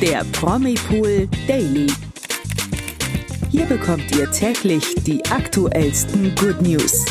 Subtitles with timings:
[0.00, 1.88] der Promipool Daily.
[3.50, 7.04] Hier bekommt ihr täglich die aktuellsten Good News.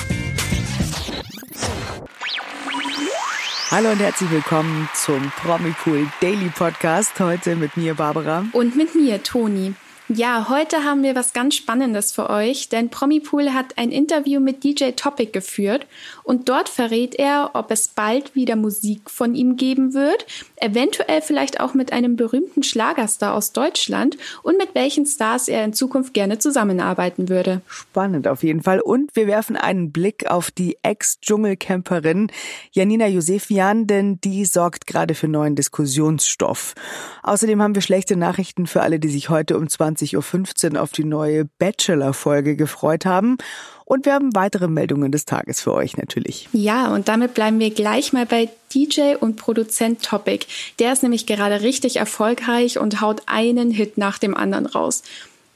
[3.71, 7.19] Hallo und herzlich willkommen zum Promipool Daily Podcast.
[7.19, 8.45] Heute mit mir Barbara.
[8.53, 9.73] Und mit mir Toni.
[10.09, 14.63] Ja, heute haben wir was ganz Spannendes für euch, denn Promipool hat ein Interview mit
[14.63, 15.85] DJ Topic geführt
[16.23, 21.59] und dort verrät er, ob es bald wieder Musik von ihm geben wird, eventuell vielleicht
[21.59, 26.39] auch mit einem berühmten Schlagerstar aus Deutschland und mit welchen Stars er in Zukunft gerne
[26.39, 27.59] zusammenarbeiten würde.
[27.67, 32.31] Spannend auf jeden Fall und wir werfen einen Blick auf die Ex-Dschungelcamperin
[32.71, 36.75] Janina Josefian, denn die sorgt gerade für neuen Diskussionsstoff.
[37.23, 40.91] Außerdem haben wir schlechte Nachrichten für alle, die sich heute um 20 20.15 Uhr auf
[40.91, 43.37] die neue Bachelor-Folge gefreut haben.
[43.85, 46.49] Und wir haben weitere Meldungen des Tages für euch natürlich.
[46.51, 50.45] Ja, und damit bleiben wir gleich mal bei DJ und Produzent Topic.
[50.79, 55.03] Der ist nämlich gerade richtig erfolgreich und haut einen Hit nach dem anderen raus.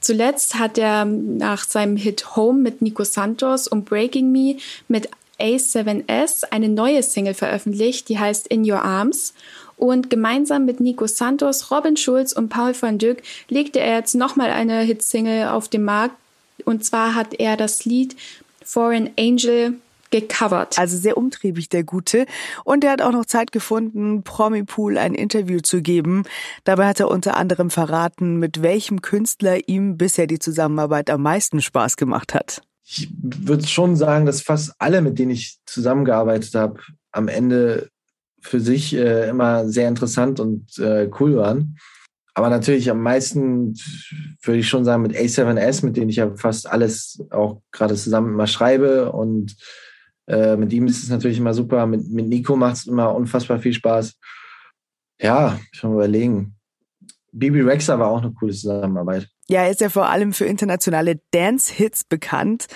[0.00, 4.56] Zuletzt hat er nach seinem Hit Home mit Nico Santos und Breaking Me
[4.88, 9.34] mit A7S eine neue Single veröffentlicht, die heißt In Your Arms.
[9.82, 14.52] Und gemeinsam mit Nico Santos, Robin Schulz und Paul van Dyk legte er jetzt nochmal
[14.52, 16.14] eine Hitsingle auf den Markt.
[16.64, 18.14] Und zwar hat er das Lied
[18.64, 19.74] Foreign Angel
[20.12, 20.78] gecovert.
[20.78, 22.26] Also sehr umtriebig, der Gute.
[22.62, 26.26] Und er hat auch noch Zeit gefunden, Promipool ein Interview zu geben.
[26.62, 31.60] Dabei hat er unter anderem verraten, mit welchem Künstler ihm bisher die Zusammenarbeit am meisten
[31.60, 32.62] Spaß gemacht hat.
[32.84, 36.78] Ich würde schon sagen, dass fast alle, mit denen ich zusammengearbeitet habe,
[37.10, 37.90] am Ende
[38.42, 41.78] für sich äh, immer sehr interessant und äh, cool waren.
[42.34, 43.74] Aber natürlich am meisten
[44.42, 48.32] würde ich schon sagen mit A7S, mit denen ich ja fast alles auch gerade zusammen
[48.32, 49.12] immer schreibe.
[49.12, 49.56] Und
[50.26, 51.86] äh, mit ihm ist es natürlich immer super.
[51.86, 54.14] Mit, mit Nico macht es immer unfassbar viel Spaß.
[55.20, 56.56] Ja, schon überlegen.
[57.32, 59.28] Bibi Rexer war auch eine coole Zusammenarbeit.
[59.48, 62.66] Ja, er ist ja vor allem für internationale Dance-Hits bekannt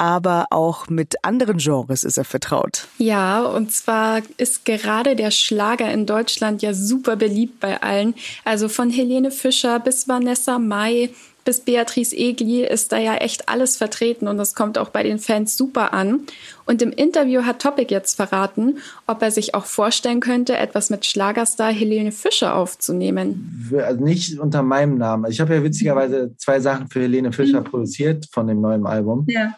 [0.00, 2.88] aber auch mit anderen Genres ist er vertraut.
[2.96, 8.14] Ja, und zwar ist gerade der Schlager in Deutschland ja super beliebt bei allen.
[8.46, 11.10] Also von Helene Fischer bis Vanessa Mai
[11.44, 15.18] bis Beatrice Egli ist da ja echt alles vertreten und das kommt auch bei den
[15.18, 16.20] Fans super an.
[16.64, 21.04] Und im Interview hat Topic jetzt verraten, ob er sich auch vorstellen könnte, etwas mit
[21.04, 23.70] Schlagerstar Helene Fischer aufzunehmen.
[23.76, 25.30] Also nicht unter meinem Namen.
[25.30, 27.64] Ich habe ja witzigerweise zwei Sachen für Helene Fischer mhm.
[27.64, 29.26] produziert von dem neuen Album.
[29.28, 29.56] Ja.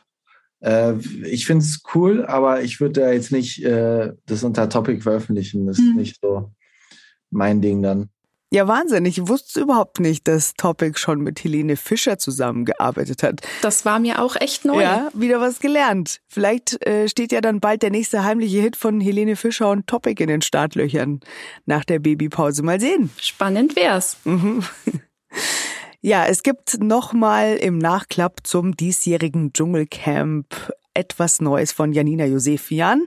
[0.63, 5.03] Äh, ich finde es cool, aber ich würde da jetzt nicht äh, das unter Topic
[5.03, 5.67] veröffentlichen.
[5.67, 5.97] Das ist mhm.
[5.97, 6.53] nicht so
[7.31, 8.09] mein Ding dann.
[8.53, 9.07] Ja, Wahnsinn.
[9.07, 13.41] Ich wusste überhaupt nicht, dass Topic schon mit Helene Fischer zusammengearbeitet hat.
[13.63, 14.83] Das war mir auch echt neu.
[14.83, 16.21] Ja, wieder was gelernt.
[16.29, 20.23] Vielleicht äh, steht ja dann bald der nächste heimliche Hit von Helene Fischer und Topic
[20.23, 21.21] in den Startlöchern
[21.65, 22.63] nach der Babypause.
[22.63, 23.09] Mal sehen.
[23.17, 24.19] Spannend wär's.
[24.25, 24.63] Mhm.
[26.05, 33.07] Ja, es gibt nochmal im Nachklapp zum diesjährigen Dschungelcamp etwas Neues von Janina Josefian.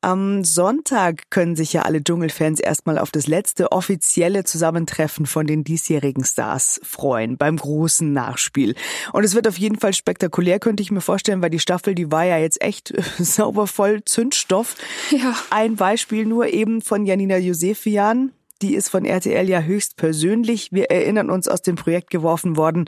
[0.00, 5.64] Am Sonntag können sich ja alle Dschungelfans erstmal auf das letzte offizielle Zusammentreffen von den
[5.64, 8.74] diesjährigen Stars freuen, beim großen Nachspiel.
[9.12, 12.10] Und es wird auf jeden Fall spektakulär, könnte ich mir vorstellen, weil die Staffel, die
[12.10, 14.76] war ja jetzt echt sauber voll Zündstoff.
[15.10, 15.36] Ja.
[15.50, 18.32] Ein Beispiel nur eben von Janina Josefian
[18.64, 20.72] die ist von RTL ja höchst persönlich.
[20.72, 22.86] Wir erinnern uns aus dem Projekt geworfen worden,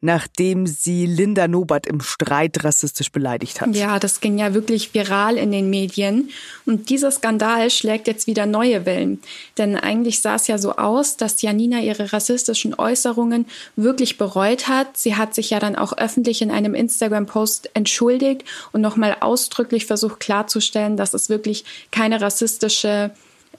[0.00, 3.74] nachdem sie Linda Nobert im Streit rassistisch beleidigt hat.
[3.74, 6.30] Ja, das ging ja wirklich viral in den Medien.
[6.66, 9.20] Und dieser Skandal schlägt jetzt wieder neue Wellen.
[9.58, 14.96] Denn eigentlich sah es ja so aus, dass Janina ihre rassistischen Äußerungen wirklich bereut hat.
[14.96, 20.20] Sie hat sich ja dann auch öffentlich in einem Instagram-Post entschuldigt und nochmal ausdrücklich versucht
[20.20, 23.10] klarzustellen, dass es wirklich keine rassistische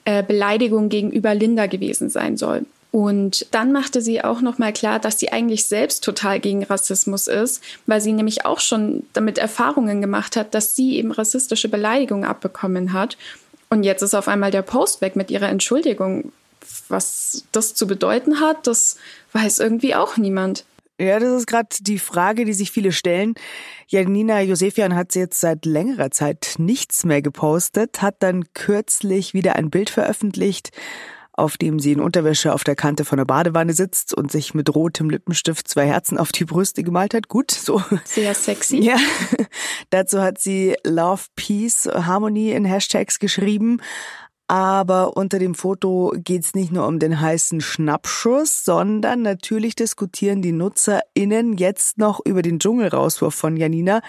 [0.04, 2.64] äh, Beleidigung gegenüber Linda gewesen sein soll.
[2.92, 7.28] Und dann machte sie auch noch mal klar, dass sie eigentlich selbst total gegen Rassismus
[7.28, 12.24] ist, weil sie nämlich auch schon damit Erfahrungen gemacht hat, dass sie eben rassistische Beleidigungen
[12.24, 13.16] abbekommen hat.
[13.68, 16.32] Und jetzt ist auf einmal der Post weg mit ihrer Entschuldigung.
[16.88, 18.96] Was das zu bedeuten hat, das
[19.32, 20.64] weiß irgendwie auch niemand.
[21.00, 23.32] Ja, das ist gerade die Frage, die sich viele stellen.
[23.88, 29.70] Janina Josefian hat jetzt seit längerer Zeit nichts mehr gepostet, hat dann kürzlich wieder ein
[29.70, 30.72] Bild veröffentlicht,
[31.32, 34.74] auf dem sie in Unterwäsche auf der Kante von der Badewanne sitzt und sich mit
[34.74, 37.28] rotem Lippenstift zwei Herzen auf die Brüste gemalt hat.
[37.28, 37.82] Gut, so.
[38.04, 38.80] Sehr sexy.
[38.80, 38.96] Ja.
[39.88, 43.80] Dazu hat sie Love, Peace, Harmony in Hashtags geschrieben.
[44.50, 50.42] Aber unter dem Foto geht es nicht nur um den heißen Schnappschuss, sondern natürlich diskutieren
[50.42, 54.00] die NutzerInnen jetzt noch über den Dschungelrauswurf von Janina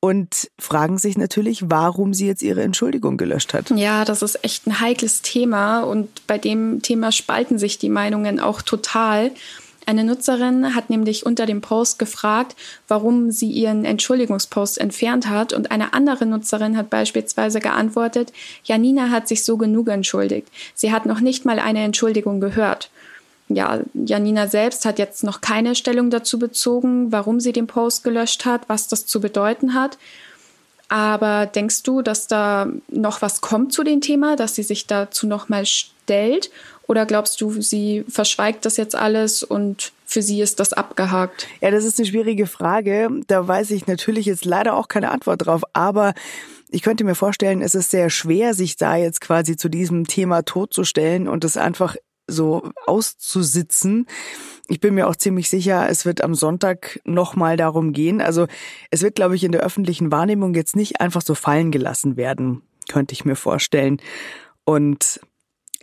[0.00, 3.70] und fragen sich natürlich, warum sie jetzt ihre Entschuldigung gelöscht hat.
[3.70, 8.40] Ja, das ist echt ein heikles Thema und bei dem Thema spalten sich die Meinungen
[8.40, 9.30] auch total.
[9.88, 12.56] Eine Nutzerin hat nämlich unter dem Post gefragt,
[12.88, 18.30] warum sie ihren Entschuldigungspost entfernt hat und eine andere Nutzerin hat beispielsweise geantwortet,
[18.64, 20.48] Janina hat sich so genug entschuldigt.
[20.74, 22.90] Sie hat noch nicht mal eine Entschuldigung gehört.
[23.48, 28.44] Ja, Janina selbst hat jetzt noch keine Stellung dazu bezogen, warum sie den Post gelöscht
[28.44, 29.96] hat, was das zu bedeuten hat.
[30.90, 35.26] Aber denkst du, dass da noch was kommt zu dem Thema, dass sie sich dazu
[35.26, 36.50] nochmal stellt?
[36.88, 41.46] Oder glaubst du, sie verschweigt das jetzt alles und für sie ist das abgehakt?
[41.60, 43.10] Ja, das ist eine schwierige Frage.
[43.26, 45.62] Da weiß ich natürlich jetzt leider auch keine Antwort drauf.
[45.74, 46.14] Aber
[46.70, 50.42] ich könnte mir vorstellen, es ist sehr schwer, sich da jetzt quasi zu diesem Thema
[50.46, 51.94] totzustellen und es einfach
[52.26, 54.06] so auszusitzen.
[54.66, 58.22] Ich bin mir auch ziemlich sicher, es wird am Sonntag nochmal darum gehen.
[58.22, 58.46] Also
[58.90, 62.62] es wird, glaube ich, in der öffentlichen Wahrnehmung jetzt nicht einfach so fallen gelassen werden,
[62.88, 64.00] könnte ich mir vorstellen.
[64.64, 65.20] Und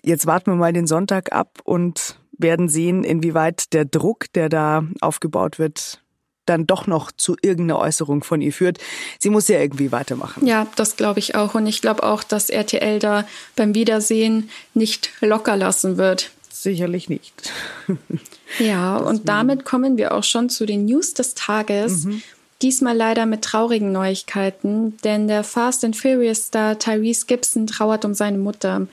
[0.06, 4.84] jetzt warten wir mal den Sonntag ab und werden sehen, inwieweit der Druck, der da
[5.02, 6.02] aufgebaut wird,
[6.46, 8.78] dann doch noch zu irgendeiner Äußerung von ihr führt.
[9.20, 10.46] Sie muss ja irgendwie weitermachen.
[10.46, 11.56] Ja, das glaube ich auch.
[11.56, 13.26] Und ich glaube auch, dass RTL da
[13.56, 16.32] beim Wiedersehen nicht locker lassen wird.
[16.52, 17.52] Sicherlich nicht.
[18.60, 22.06] ja, und damit kommen wir auch schon zu den News des Tages.
[22.06, 22.22] Mhm.
[22.62, 28.14] Diesmal leider mit traurigen Neuigkeiten, denn der Fast and Furious Star Tyrese Gibson trauert um
[28.14, 28.88] seine Mutter.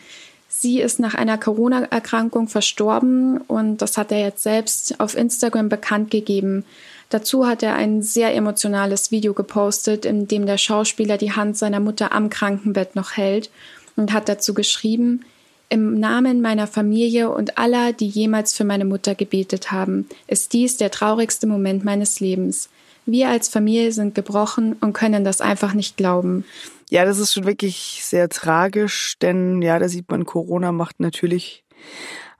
[0.62, 6.12] Sie ist nach einer Corona-Erkrankung verstorben und das hat er jetzt selbst auf Instagram bekannt
[6.12, 6.64] gegeben.
[7.08, 11.80] Dazu hat er ein sehr emotionales Video gepostet, in dem der Schauspieler die Hand seiner
[11.80, 13.50] Mutter am Krankenbett noch hält
[13.96, 15.24] und hat dazu geschrieben,
[15.72, 20.76] im Namen meiner Familie und aller, die jemals für meine Mutter gebetet haben, ist dies
[20.76, 22.68] der traurigste Moment meines Lebens.
[23.06, 26.44] Wir als Familie sind gebrochen und können das einfach nicht glauben.
[26.90, 31.64] Ja, das ist schon wirklich sehr tragisch, denn ja, da sieht man, Corona macht natürlich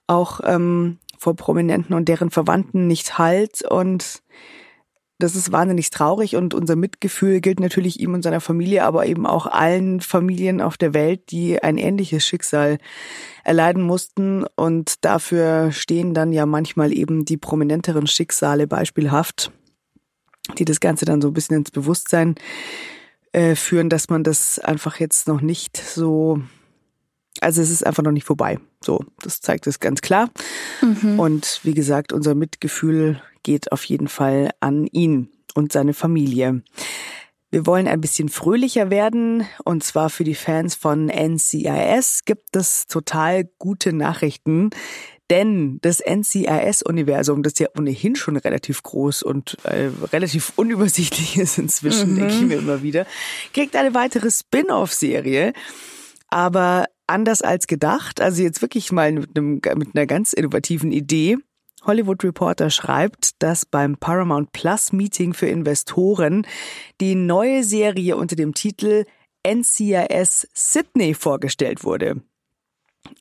[0.06, 4.20] auch ähm, vor Prominenten und deren Verwandten nicht Halt und
[5.22, 9.26] das ist wahnsinnig traurig und unser Mitgefühl gilt natürlich ihm und seiner Familie, aber eben
[9.26, 12.78] auch allen Familien auf der Welt, die ein ähnliches Schicksal
[13.44, 14.44] erleiden mussten.
[14.56, 19.52] Und dafür stehen dann ja manchmal eben die prominenteren Schicksale beispielhaft,
[20.58, 22.34] die das Ganze dann so ein bisschen ins Bewusstsein
[23.32, 26.42] äh, führen, dass man das einfach jetzt noch nicht so
[27.40, 28.58] also es ist einfach noch nicht vorbei.
[28.82, 30.30] So, das zeigt es ganz klar.
[30.80, 31.18] Mhm.
[31.18, 36.62] Und wie gesagt, unser Mitgefühl geht auf jeden Fall an ihn und seine Familie.
[37.50, 42.86] Wir wollen ein bisschen fröhlicher werden und zwar für die Fans von NCIS gibt es
[42.86, 44.70] total gute Nachrichten.
[45.30, 52.12] Denn das NCIS-Universum, das ja ohnehin schon relativ groß und äh, relativ unübersichtlich ist inzwischen,
[52.12, 52.16] mhm.
[52.16, 53.06] denke ich mir immer wieder,
[53.54, 55.52] kriegt eine weitere Spin-off-Serie.
[56.28, 61.38] Aber anders als gedacht, also jetzt wirklich mal mit, einem, mit einer ganz innovativen Idee.
[61.84, 66.46] Hollywood Reporter schreibt, dass beim Paramount Plus Meeting für Investoren
[67.00, 69.04] die neue Serie unter dem Titel
[69.46, 72.22] NCIS Sydney vorgestellt wurde.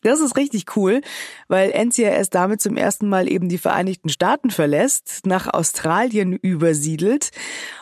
[0.03, 1.01] Das ist richtig cool,
[1.47, 7.31] weil NCIS damit zum ersten Mal eben die Vereinigten Staaten verlässt, nach Australien übersiedelt.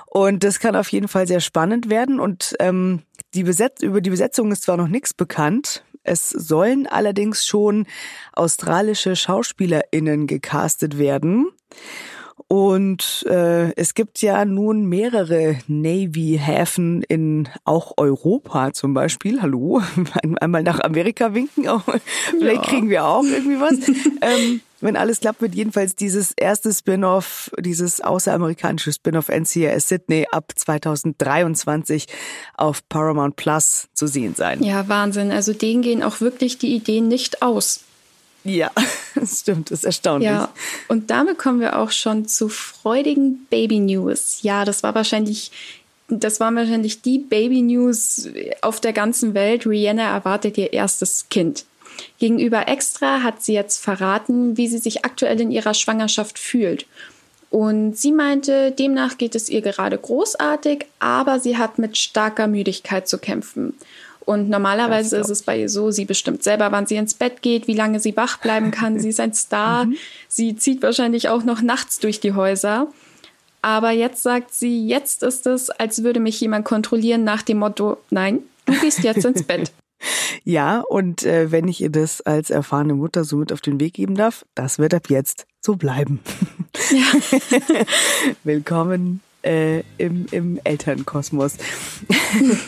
[0.05, 2.19] Und das kann auf jeden Fall sehr spannend werden.
[2.19, 3.01] Und ähm,
[3.33, 3.45] die
[3.81, 7.85] über die Besetzung ist zwar noch nichts bekannt, es sollen allerdings schon
[8.33, 11.47] australische SchauspielerInnen gecastet werden.
[12.47, 19.41] Und äh, es gibt ja nun mehrere Navy-Häfen in auch Europa zum Beispiel.
[19.41, 19.81] Hallo,
[20.41, 21.83] einmal nach Amerika winken, auch.
[22.31, 22.69] vielleicht ja.
[22.69, 23.87] kriegen wir auch irgendwie was.
[24.21, 30.53] ähm, wenn alles klappt, wird jedenfalls dieses erste Spin-off, dieses außeramerikanische Spin-off NCIS Sydney ab
[30.55, 32.07] 2023
[32.55, 34.63] auf Paramount Plus zu sehen sein.
[34.63, 35.31] Ja, Wahnsinn.
[35.31, 37.81] Also denen gehen auch wirklich die Ideen nicht aus.
[38.43, 38.71] Ja,
[39.15, 40.29] das stimmt, das ist erstaunlich.
[40.29, 40.49] Ja,
[40.87, 44.39] und damit kommen wir auch schon zu freudigen Baby News.
[44.43, 45.51] Ja, das war wahrscheinlich
[46.11, 48.27] das war wahrscheinlich die Baby News
[48.61, 49.67] auf der ganzen Welt.
[49.67, 51.65] Rihanna erwartet ihr erstes Kind.
[52.19, 56.85] Gegenüber Extra hat sie jetzt verraten, wie sie sich aktuell in ihrer Schwangerschaft fühlt.
[57.49, 63.07] Und sie meinte, demnach geht es ihr gerade großartig, aber sie hat mit starker Müdigkeit
[63.07, 63.73] zu kämpfen.
[64.29, 67.67] Und normalerweise ist es bei ihr so, sie bestimmt selber, wann sie ins Bett geht,
[67.67, 68.99] wie lange sie wach bleiben kann.
[68.99, 69.85] Sie ist ein Star.
[69.89, 69.95] Mhm.
[70.27, 72.87] Sie zieht wahrscheinlich auch noch nachts durch die Häuser.
[73.61, 77.97] Aber jetzt sagt sie, jetzt ist es, als würde mich jemand kontrollieren nach dem Motto,
[78.09, 79.71] nein, du gehst jetzt ins Bett.
[80.43, 83.93] Ja, und äh, wenn ich ihr das als erfahrene Mutter so mit auf den Weg
[83.93, 86.19] geben darf, das wird ab jetzt so bleiben.
[86.91, 87.85] Ja.
[88.43, 91.53] Willkommen äh, im, im Elternkosmos.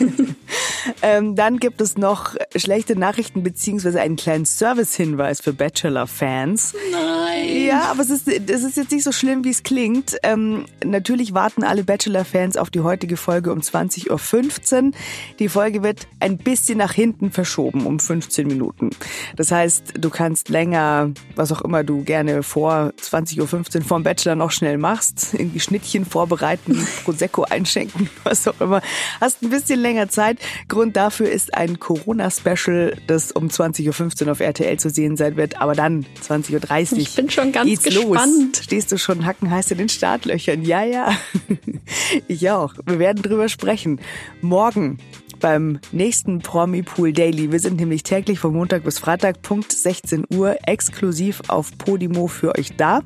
[1.02, 6.74] ähm, dann gibt es noch schlechte Nachrichten beziehungsweise einen kleinen Service-Hinweis für Bachelor-Fans.
[6.90, 7.66] Nein.
[7.66, 10.16] Ja, aber es ist, es ist jetzt nicht so schlimm, wie es klingt.
[10.22, 14.90] Ähm, natürlich warten alle Bachelor-Fans auf die heutige Folge um 20.15 Uhr.
[15.38, 18.90] Die Folge wird ein bisschen nach hinten verschoben, um 15 Minuten.
[19.36, 23.40] Das heißt, du kannst länger, was auch immer du gerne vor 20.15
[23.78, 26.61] Uhr vorm Bachelor noch schnell machst, irgendwie Schnittchen vorbereiten,
[27.04, 28.82] Prosecco einschenken, was auch immer.
[29.20, 30.38] Hast ein bisschen länger Zeit.
[30.68, 35.60] Grund dafür ist ein Corona-Special, das um 20.15 Uhr auf RTL zu sehen sein wird,
[35.60, 36.98] aber dann 20.30 Uhr.
[36.98, 38.56] Ich bin schon ganz geht's gespannt.
[38.56, 38.64] Los.
[38.64, 40.64] Stehst du schon hackenheiß in den Startlöchern?
[40.64, 41.12] Ja, ja.
[42.28, 42.74] Ich auch.
[42.86, 44.00] Wir werden drüber sprechen.
[44.40, 44.98] Morgen
[45.42, 47.52] beim nächsten Promi Pool Daily.
[47.52, 52.56] Wir sind nämlich täglich von Montag bis Freitag, Punkt 16 Uhr, exklusiv auf Podimo für
[52.56, 53.00] euch da.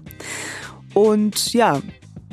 [0.94, 1.80] Und ja,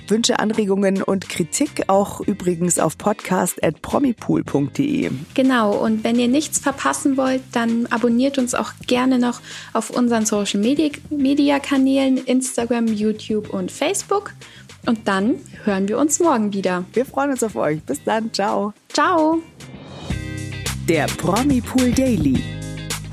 [0.09, 5.11] Wünsche, Anregungen und Kritik auch übrigens auf podcast.promipool.de.
[5.33, 9.39] Genau, und wenn ihr nichts verpassen wollt, dann abonniert uns auch gerne noch
[9.73, 14.33] auf unseren Social Media Kanälen Instagram, YouTube und Facebook.
[14.85, 16.83] Und dann hören wir uns morgen wieder.
[16.93, 17.81] Wir freuen uns auf euch.
[17.83, 18.33] Bis dann.
[18.33, 18.73] Ciao.
[18.89, 19.41] Ciao.
[20.89, 22.43] Der Promi Pool Daily.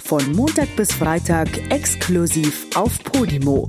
[0.03, 3.69] Von Montag bis Freitag exklusiv auf Podimo.